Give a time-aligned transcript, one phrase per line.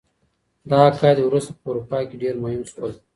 [0.69, 2.91] دا عقاید وروسته په اروپا کي ډیر مهم سول.